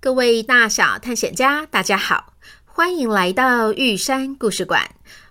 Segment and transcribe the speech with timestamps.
[0.00, 2.32] 各位大小探险家，大家好，
[2.64, 4.88] 欢迎来到玉山故事馆。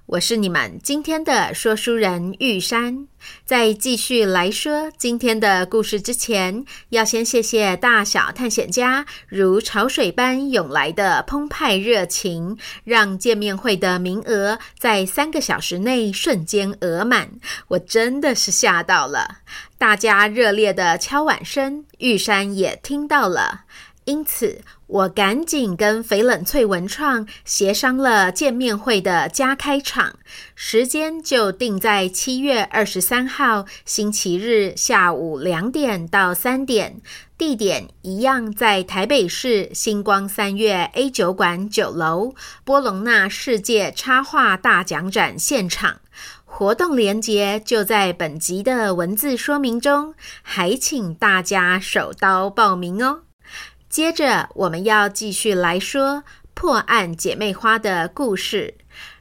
[0.08, 3.08] 我是你们今天的说书人玉山。
[3.46, 17.32] 在继续来说今天的故事之前，要先谢谢大小探险家如潮水般涌来的澎湃热情，让见面会的名额在三个小时内瞬间额满。
[17.70, 19.38] 我真的是吓到了，
[19.78, 23.62] 大家热烈的敲碗声，玉山也听到了。
[24.08, 30.16] 因此，我赶紧跟翡冷翠文创协商了见面会的加开场，
[30.56, 37.02] 时间就定在七月二十三号星期日下午两点到三点，
[37.38, 46.00] 地点一样在台北市星光三月 A 酒馆九楼波隆纳世界插画大奖展现场。
[46.46, 53.27] 活动链接就在本集的文字说明中，还请大家手刀报名哦。
[53.90, 58.76] 接着，我们要继续来说破案姐妹花的故事。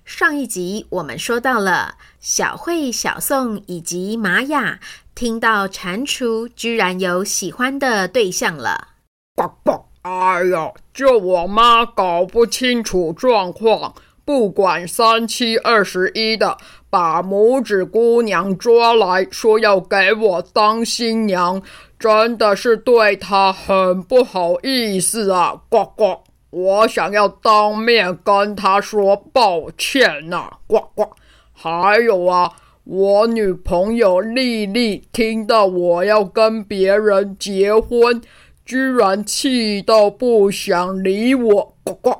[0.05, 4.81] 上一集我们说到了小慧、小宋以及玛雅，
[5.15, 8.89] 听到蟾蜍居然有喜欢的对象了。
[9.37, 9.87] 呱呱！
[10.03, 13.95] 哎呀，就我妈搞不清楚状况，
[14.25, 16.59] 不管三七二十一的，
[16.91, 21.61] 把拇指姑娘抓来说要给我当新娘。
[21.99, 25.63] 真的是对他很不好意思啊！
[25.71, 26.21] 呱呱，
[26.51, 30.51] 我想要当面跟他说抱歉呐！
[30.67, 31.11] 呱呱，
[31.55, 32.53] 还有啊，
[32.85, 38.21] 我女朋友丽丽听到我要跟别人结婚，
[38.65, 41.77] 居然气到不想理我！
[41.83, 42.11] 呱呱，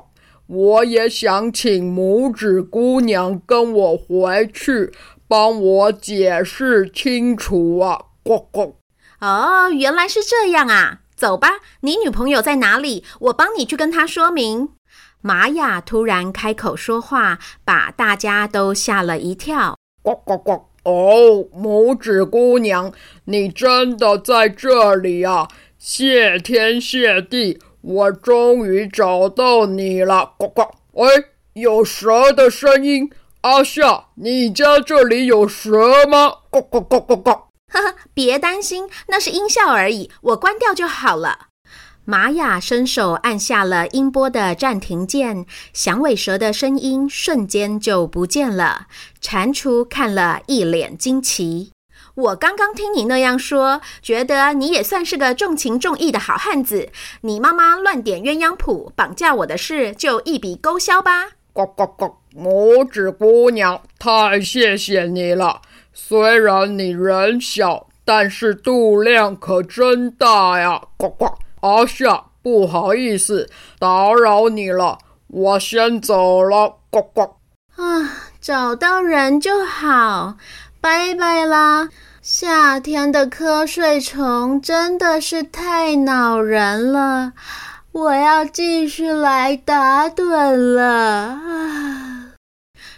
[0.47, 4.91] 我也想请拇指姑娘跟我回去，
[5.27, 8.05] 帮我解释清楚啊！
[8.23, 8.77] 呱呱。
[9.19, 10.99] 哦，原来是这样啊！
[11.15, 13.03] 走吧，你女朋友在哪里？
[13.21, 14.69] 我帮你去跟她说明。
[15.21, 19.75] 玛雅突然开口说话，把大家都吓了一跳。
[20.03, 20.51] 呱呱呱！
[20.83, 22.93] 哦，拇指姑娘，
[23.25, 25.47] 你真的在这里啊！
[25.79, 30.33] 谢天谢地，我终于找到你了！
[30.37, 30.61] 呱呱！
[30.93, 31.07] 哎，
[31.53, 33.09] 有蛇的声音。
[33.41, 36.31] 阿夏，你家这里有蛇吗？
[36.51, 37.46] 呱呱呱呱呱！
[37.71, 41.47] 呵呵，别担心，那是音效而已，我关掉就好了。
[42.05, 48.87] 玛雅伸手按下了音波的暂停键，响尾蛇的声音瞬间就不见了。
[49.19, 51.73] 蟾蜍看了一脸惊奇
[52.15, 56.89] ：“我刚刚听你那样说，觉得你也算是个重情重义的好汉子。
[57.21, 62.15] 你妈妈乱点鸳鸯谱，绑架我的事就一笔勾销吧。”呱呱呱！
[62.33, 65.61] 拇指姑娘，太谢谢你了。
[65.99, 70.79] 虽然你人小，但是肚量可真大呀！
[70.95, 71.25] 呱呱，
[71.61, 73.49] 阿夏，不好意思，
[73.79, 76.75] 打扰你了，我先走了。
[76.91, 77.21] 呱呱。
[77.75, 80.37] 啊，找到人就好，
[80.79, 81.89] 拜拜啦！
[82.21, 87.33] 夏天的瞌睡虫真的是太恼人了，
[87.91, 92.06] 我要继续来打盹了啊！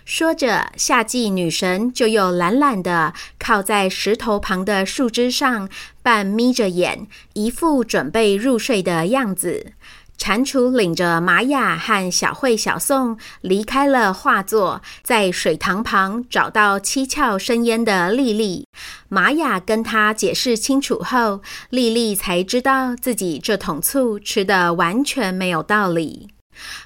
[0.10, 5.70] 说着，夏季女神就又懒懒的靠在石头旁的树枝上，
[6.02, 9.74] 半眯着眼，一副准备入睡的样子。
[10.18, 18.66] 蟾蜍领着玛雅和小慧、小宋离开了画作，在水塘旁找到七窍生烟的莉莉。
[19.10, 26.30] 玛雅跟她解释清楚后，莉莉才知道自己这桶醋吃的完全没有道理。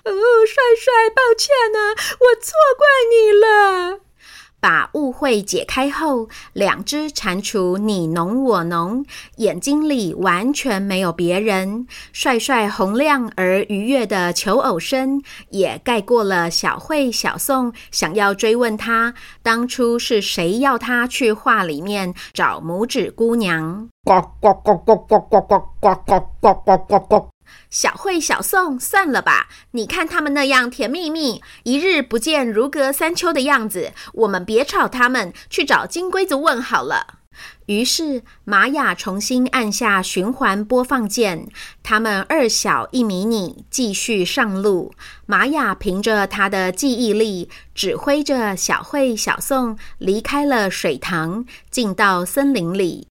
[0.05, 0.11] 哦，
[0.45, 1.79] 帅帅，抱歉啊，
[2.19, 3.99] 我错怪你了。
[4.59, 9.05] 把误会解开后，两只蟾蜍你侬我侬，
[9.35, 11.85] 眼睛里完全没有别人。
[12.13, 23.89] 帅帅洪亮而愉悦的求偶声，也盖过了小慧、小宋想要追问他当初是谁要他去画里面找拇指姑娘。
[24.05, 25.93] 呱呱呱呱呱呱呱呱
[26.39, 27.32] 呱呱呱呱。
[27.69, 29.47] 小慧、小宋，算了吧。
[29.71, 37.19] 你看他们那样甜蜜蜜，一日不见如隔三秋的样子，我们别吵他们，去找金龟子问好了。
[37.65, 41.47] 于是玛雅重新按下循环播放键，
[41.81, 44.93] 他们二小一迷你继续上路。
[45.25, 53.07] 玛雅凭着她的记忆力，指挥着小慧、小宋离开了水塘，进到森林里。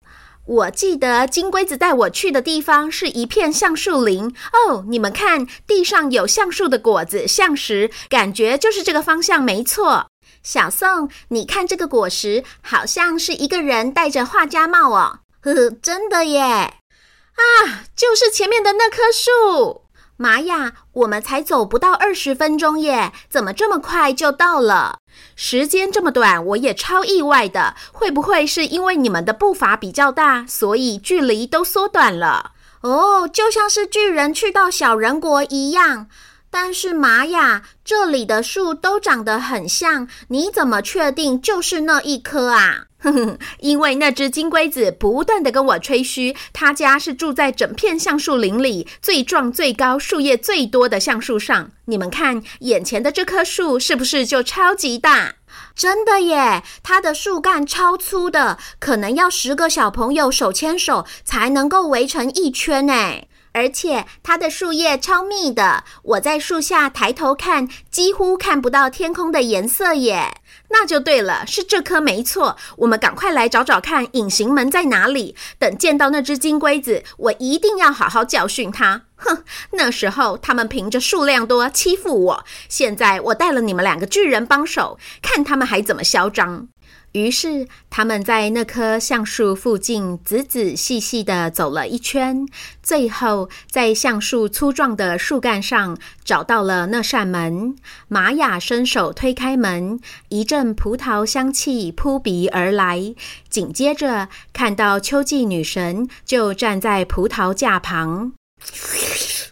[0.48, 10.06] 我记得金龟子带我去的地方是一片橡树林哦，你们看，地上有橡树的果子，橡实，感觉就是这个方向没错。
[10.42, 16.40] 小宋，你看这个果实，好像是一个人戴着画家帽哦，呵呵，真的耶！
[16.40, 19.82] 啊，就是前面的那棵树。
[20.20, 24.98] 玛雅，我们才走不到二十分钟耶，怎么这么快就到了？
[25.36, 27.76] 时间这么短，我也超意外的。
[27.92, 32.50] 会不会是因为你们的步伐比较大，所以距离都缩短了？
[32.80, 36.08] 哦，就像是巨人去到小人国一样。
[36.50, 42.86] 但是玛雅，这里的树都长得很像，你怎么确定就是那一棵啊？
[43.00, 51.70] 哼哼，因为那只金龟子不断地跟我吹嘘，他家是住在整片橡树林里最壮、最高、树叶最多的橡树上。
[51.84, 55.34] 你们看，眼前的这棵树是不是就超级大？
[55.76, 62.92] 真的耶，它的树干超粗的，可能要十个小朋友手牵手才能够围成一圈呢。
[63.52, 70.40] 而且它的树叶超密的，我在树下抬头看，几乎看不到天空的颜色耶。
[70.70, 72.56] 那就对了，是这棵没错。
[72.76, 75.34] 我们赶快来找找看，隐形门在哪里？
[75.58, 79.02] 等见到那只金龟子，我一定要好好教训它。
[79.16, 79.42] 哼，
[79.72, 86.68] 那时候他们凭着数量多欺负我，现在我带了你们两个巨人帮手，看他们还怎么嚣张。
[87.12, 92.46] 于是，他们在那棵橡树附近仔仔细细地走了一圈，
[92.82, 97.74] 最后在橡树粗壮的树干上找到了那扇门。
[98.08, 103.14] 玛雅伸手推开门，一阵葡萄香气扑鼻而来，
[103.48, 108.34] 紧接着看到秋季女神就站在葡萄架旁。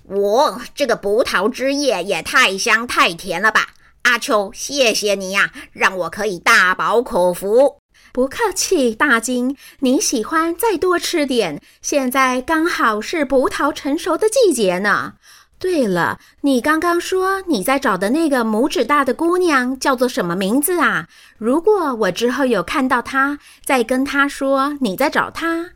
[0.05, 3.69] 我这个葡萄汁液也太香太甜了吧！
[4.07, 7.79] 阿秋，谢谢你呀，让我可以大饱口福。
[8.13, 11.61] 不客气，大金，你喜欢再多吃点。
[11.83, 15.15] 现在刚好是葡萄成熟的季节呢。
[15.59, 21.09] 对了，你刚刚说你在找的那个拇指大的姑娘叫做什么名字啊？
[21.37, 25.73] 如果我之后有看到她，再跟她说你在找她。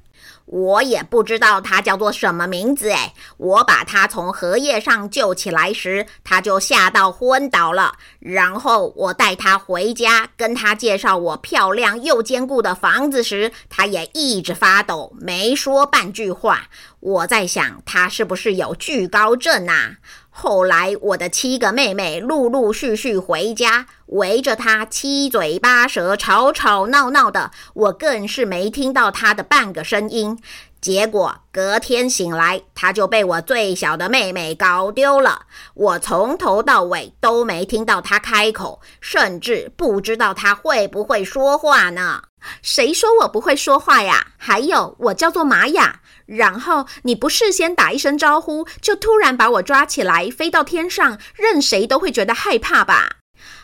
[0.50, 7.94] 我也不知道它叫做什么名字哎，我把它从荷叶上救起来时，它就吓到昏倒了。
[8.19, 16.69] 然后我带它回家，跟它介绍我漂亮又坚固的房子时，它也一直发抖，没说半句话。
[16.99, 19.99] 我在想，它是不是有惧高症啊？
[20.32, 30.40] 后来，我的七个妹妹陆陆续续回家，围着她七嘴八舌、吵吵闹闹的，我更是没听到她的半个声音。
[30.80, 35.42] 结果隔天醒来，她就被我最小的妹妹搞丢了。
[35.75, 42.22] 我从头到尾都没听到她开口，甚至不知道她会不会说话呢。
[42.62, 44.28] 谁说我不会说话呀？
[44.37, 46.00] 还有，我叫做玛雅。
[46.26, 53.16] 然后你不事先打一声招呼，就突然把我抓起来飞到天上，任谁都会觉得害怕吧？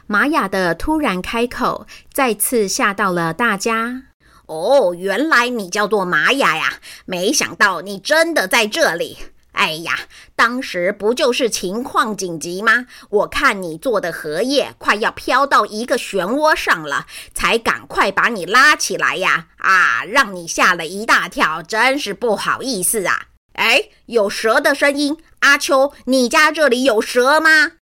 [0.06, 4.02] 玛雅的突然开口，再次吓到了大家。
[4.47, 6.75] 哦，原来你叫做玛雅呀！
[7.04, 9.18] 没想到你真的在这里。
[9.57, 10.01] 哎呀，
[10.37, 12.87] 当时不就是情况紧急吗？
[13.09, 19.47] 我看你做的荷叶快要飘到一个漩涡上了，才赶快把你拉起来呀！
[19.57, 23.29] 啊，让你吓了一大跳，真是不好意思啊！
[23.55, 27.73] 哎，有蛇的声音，阿秋，你家这里有蛇吗？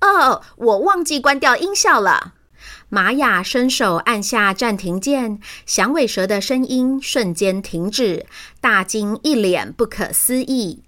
[0.00, 2.34] 哦，我忘记关掉音效了。
[2.88, 8.26] 玛雅伸手按下暂停键，响尾蛇的声音瞬间停止。
[8.60, 10.84] 大金一脸不可思议。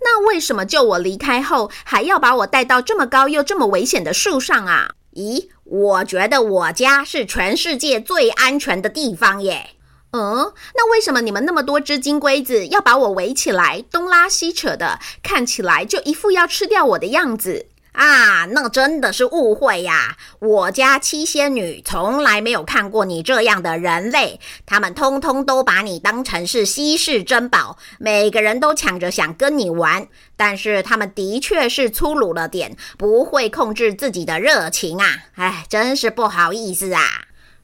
[0.00, 4.90] 那为什么救我离开后，还要把我带到这么高又这么危险的树上啊？
[5.14, 9.70] 咦，我觉得我家是全世界最安全的地方耶。
[10.12, 17.66] 嗯，那为什么你们那么多只金龟子要把我围起来，东拉西扯的，看起来就一副要吃掉我的样子？
[17.98, 20.16] 啊，那真的是误会呀！
[20.38, 30.06] 我家七仙女从来没有看过你这样的人类，他们通通都把你当成是稀世珍宝，每个人都抢着想跟你玩。
[30.36, 35.06] 但是他们的确是粗鲁了点，不会控制自己的热情啊！
[35.34, 37.02] 哎，真是不好意思啊！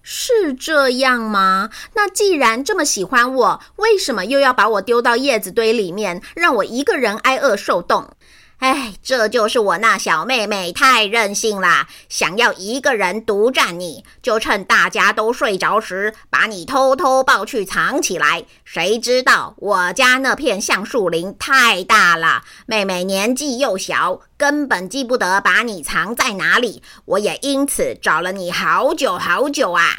[0.02, 1.70] 是这样吗？
[1.94, 8.10] 那既然这么喜欢我，为什么又要把我丢到叶子堆里面，让我一个人挨饿受冻？
[8.58, 18.44] 哎，这就是我那小妹妹太任性啦，想要一个人独占你，就趁大家都睡着时，把你偷偷抱去藏起来。
[18.64, 26.82] 谁知道我家那片橡树林太大了，妹妹年纪又小，根本记不得把你藏在哪里。
[27.04, 29.99] 我也因此找了你好久好久啊。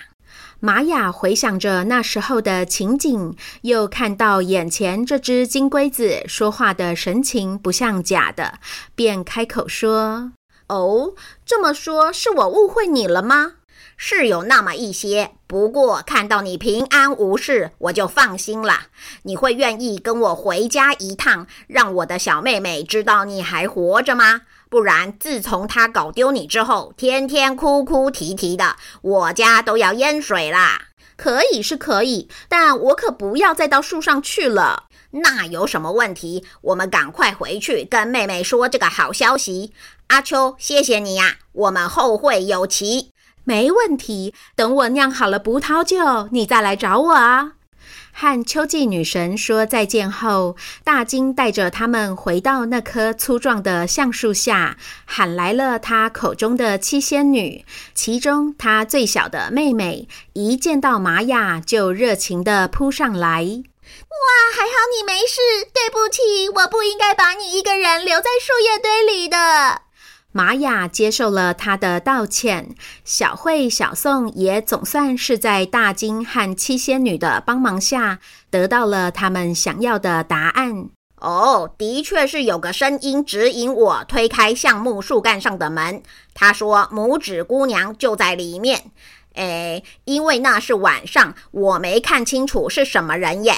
[0.65, 8.55] 玛雅回想着那时候的情景，又看到眼前这只金龟子说话的神情不像假的，
[8.95, 10.31] 便开口说
[10.65, 11.13] ：“哦，
[11.45, 13.57] 这么说，是我误会你了吗？
[13.95, 18.88] 是有那么一些，不过看到你平安无事，我就放心了。
[19.22, 24.41] 你会愿意跟我回家一趟，让我的小妹妹知道你还活着吗？”
[24.75, 30.88] 不然，自从他搞丢你之后，天天哭哭啼啼的，我家都要淹水啦。
[31.15, 34.88] 可以是可以，但我可不要再到树上去了。
[35.12, 36.44] 那有什么问题？
[36.60, 39.72] 我们赶快回去跟妹妹说这个好消息。
[40.08, 43.13] 阿秋，谢谢你呀，我们后会有期。
[43.46, 47.53] 没问题，等我酿好了葡萄酒，你再来找我啊。
[48.17, 50.55] 和秋季女神说再见后，
[50.86, 57.65] 大金带着他们回到那棵粗壮的橡树下，喊来了他口中的七仙女。
[57.93, 63.43] 其中，她最小的妹妹一见到玛雅就热情地扑上来
[63.84, 65.69] ：“哇，还好你没事！
[65.74, 69.81] 对不起，我不应该把你一个人留在树叶堆里的。”
[70.35, 72.75] 玛雅接受了他的道歉，
[73.05, 80.89] 小慧、小宋也总算是在大金和七仙女的帮忙下，得到了他们想要的答案。
[81.21, 86.03] 哦，的确是有个声音指引我推开橡木树干上的门。
[86.33, 88.91] 他说：“拇指姑娘就在里面。”
[89.35, 93.53] 诶，因为那是晚上，我没看清楚是什么人耶。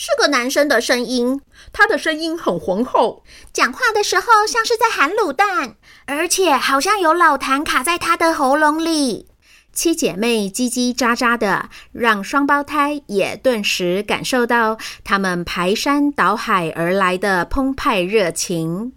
[0.00, 1.40] 是个男生的声音，
[1.72, 5.74] 他的声音很浑厚，讲话的时候像是在喊卤蛋，
[6.06, 9.26] 而且好像有老痰卡在他的喉咙里。
[9.72, 18.92] 七姐妹叽叽喳喳的，让双胞胎也顿时感受到他们排山倒海而来的澎湃热情。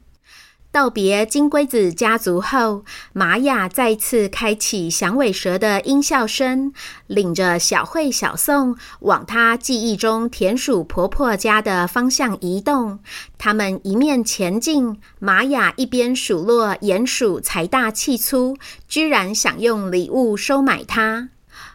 [0.71, 6.71] 道别金龟子家族后，玛雅再次开启响尾蛇的音效声，
[7.07, 12.99] 领着小慧、小宋往她记忆中田鼠婆婆家的方向移动。
[13.37, 18.55] 他们一面前进，玛雅一边数落鼹鼠财大气粗，
[18.87, 21.31] 居然想用礼物收买她。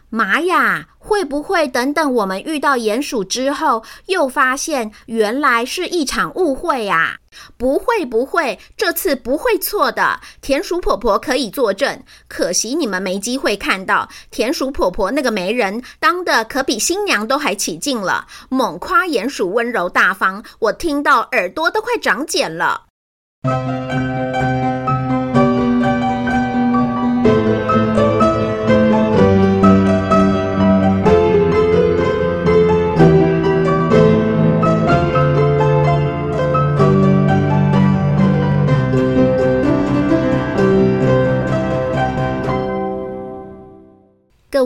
[0.09, 7.17] 玛雅，会不会等等我们遇到鼹鼠之后，又发现原来是一场误会啊？
[7.57, 10.19] 不会不会，这次不会错的。
[10.41, 22.85] 田鼠婆婆可以作证，可惜你们没机会看到田鼠婆婆那个媒人当的可比新娘都还起劲了，猛夸鼹鼠温柔大方，我听到耳朵都快长茧了。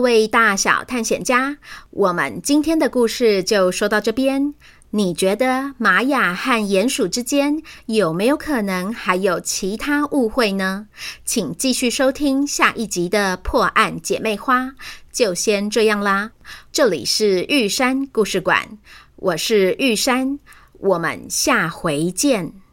[0.02, 1.56] 位大小探险家，
[1.90, 4.52] 我们今天的故事就说到这边。
[4.90, 10.88] 你觉得玛雅和鼹鼠之间有没有可能还有其他误会呢？
[11.24, 14.74] 请继续收听下一集的破案姐妹花。
[15.10, 16.32] 就先这样啦，
[16.70, 18.76] 这里是玉山故事馆，
[19.16, 20.38] 我是玉山，
[20.80, 22.52] 我们下回见。